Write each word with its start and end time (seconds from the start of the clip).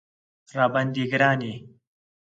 راباندې 0.57 1.03
ګران 1.11 1.39
یې 1.47 1.53